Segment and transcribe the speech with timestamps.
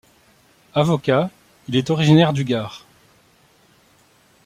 [0.73, 1.29] Avocat,
[1.69, 2.87] il est originaire du Gard.